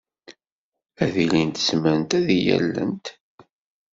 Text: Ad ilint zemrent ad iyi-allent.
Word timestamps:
Ad 1.03 1.13
ilint 1.23 1.61
zemrent 1.67 2.11
ad 2.17 2.27
iyi-allent. 2.37 3.05